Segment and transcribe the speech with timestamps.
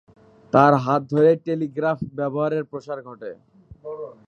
[0.53, 3.31] তার হাত ধরেই টেলিগ্রাফ ব্যবহারের প্রসার ঘটে।